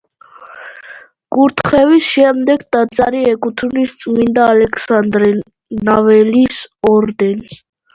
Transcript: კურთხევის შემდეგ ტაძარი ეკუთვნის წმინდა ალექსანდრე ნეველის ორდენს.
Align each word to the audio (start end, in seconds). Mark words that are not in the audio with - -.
კურთხევის 1.37 2.07
შემდეგ 2.15 2.65
ტაძარი 2.77 3.23
ეკუთვნის 3.35 3.95
წმინდა 4.03 4.51
ალექსანდრე 4.57 5.33
ნეველის 5.87 6.69
ორდენს. 6.95 7.67